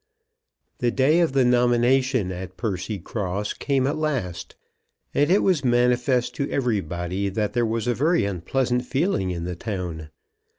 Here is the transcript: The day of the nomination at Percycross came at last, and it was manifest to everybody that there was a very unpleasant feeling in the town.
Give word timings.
The 0.79 0.89
day 0.89 1.19
of 1.19 1.33
the 1.33 1.45
nomination 1.45 2.31
at 2.31 2.57
Percycross 2.57 3.53
came 3.53 3.85
at 3.85 3.99
last, 3.99 4.55
and 5.13 5.29
it 5.29 5.43
was 5.43 5.63
manifest 5.63 6.33
to 6.37 6.49
everybody 6.49 7.29
that 7.29 7.53
there 7.53 7.67
was 7.67 7.85
a 7.85 7.93
very 7.93 8.25
unpleasant 8.25 8.83
feeling 8.83 9.29
in 9.29 9.43
the 9.43 9.55
town. 9.55 10.09